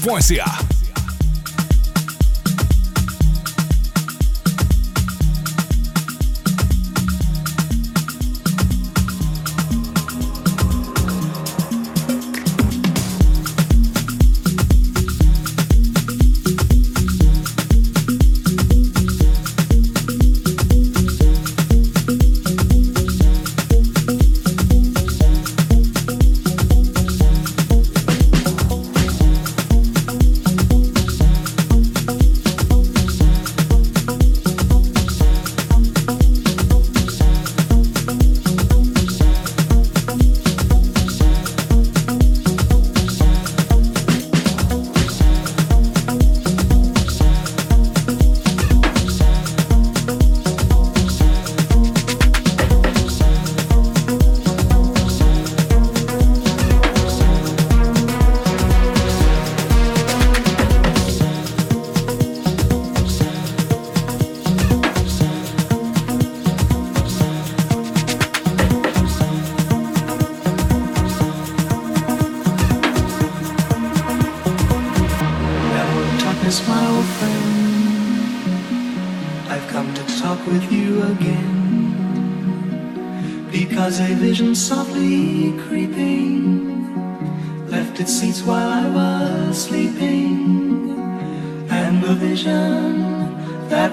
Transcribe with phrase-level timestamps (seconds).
[0.00, 0.59] djradio.ca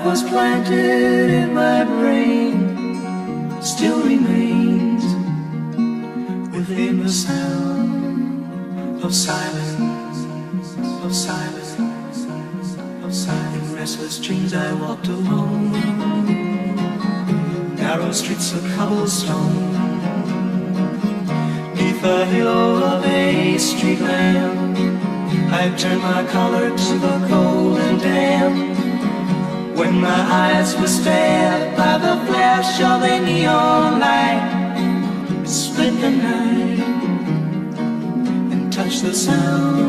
[0.07, 2.46] was planted in my brain.
[39.27, 39.86] sound.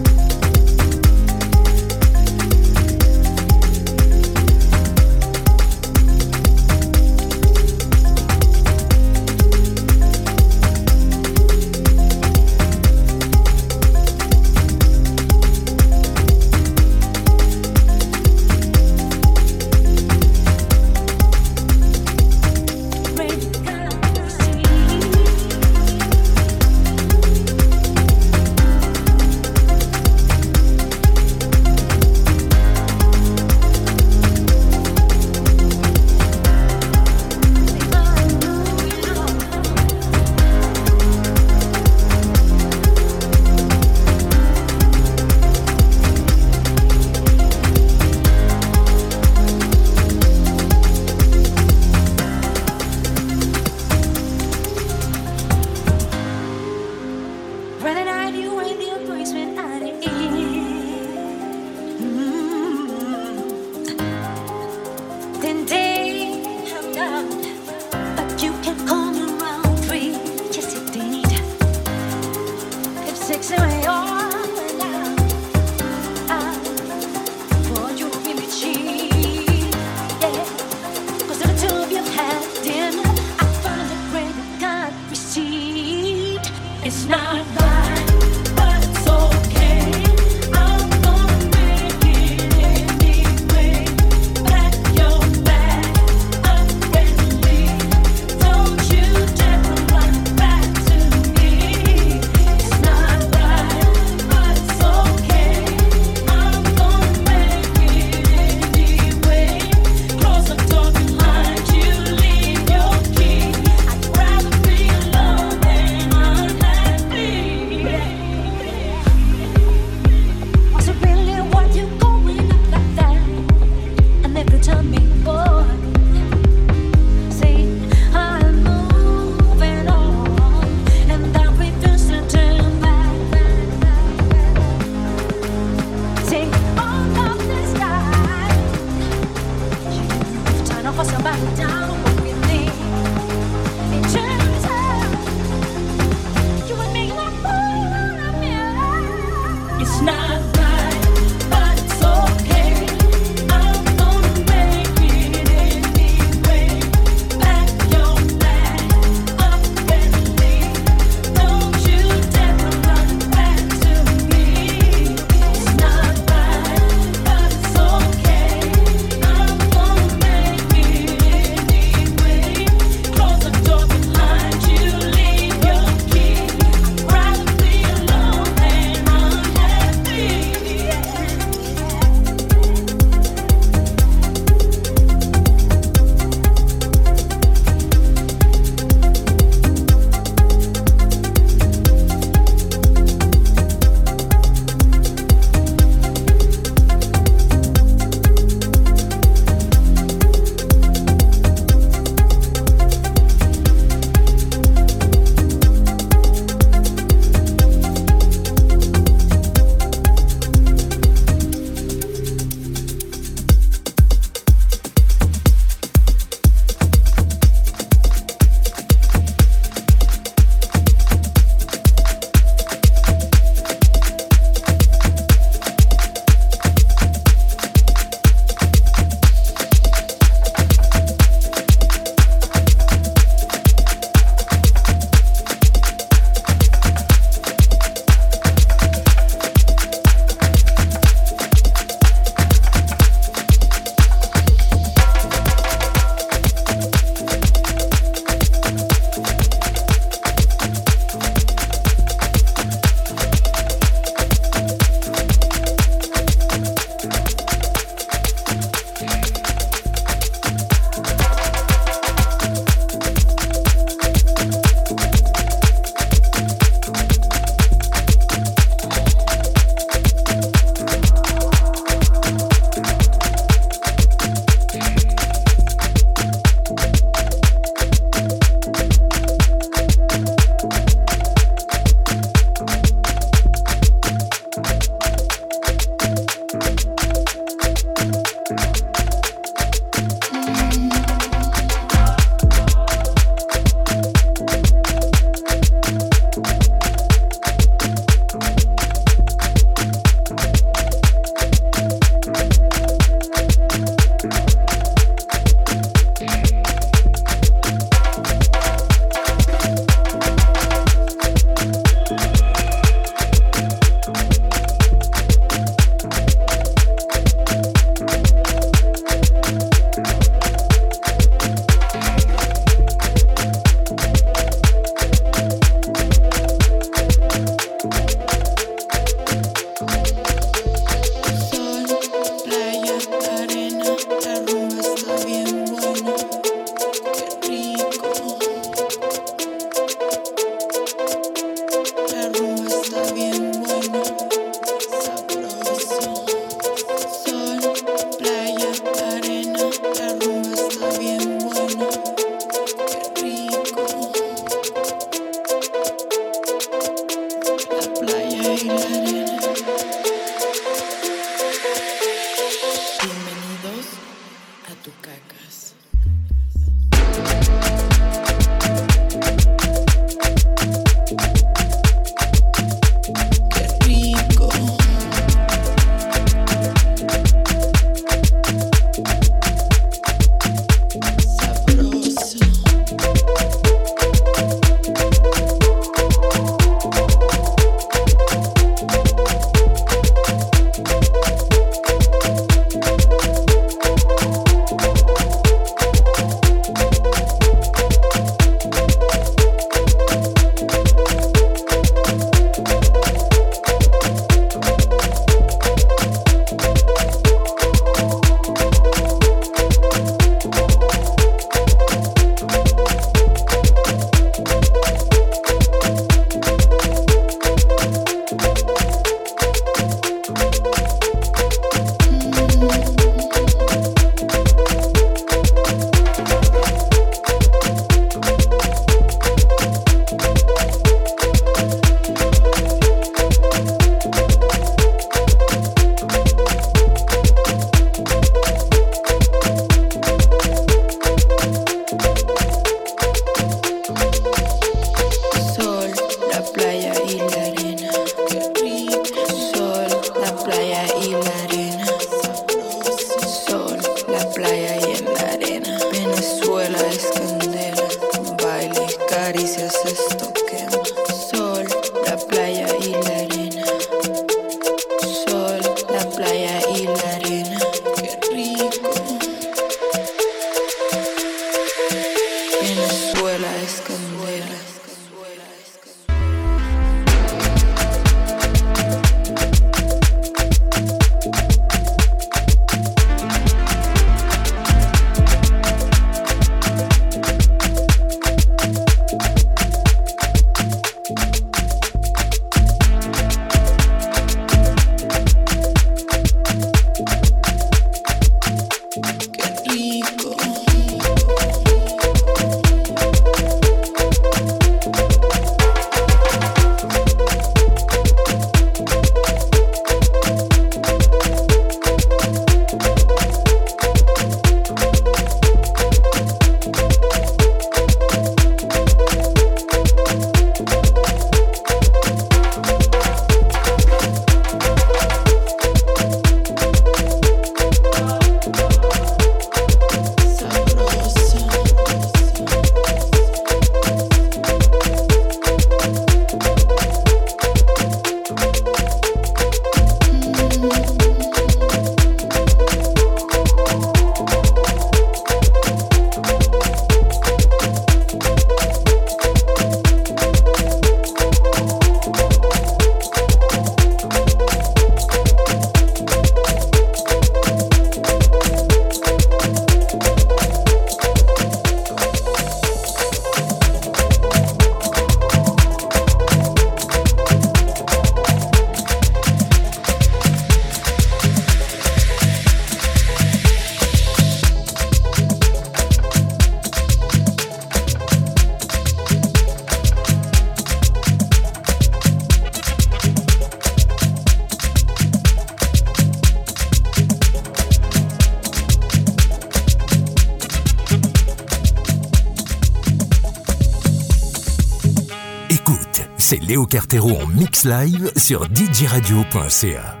[596.51, 600.00] Léo Cartero en mix live sur djradio.ca.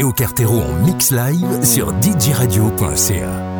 [0.00, 3.59] Léo Cartero en mix live sur djradio.ca.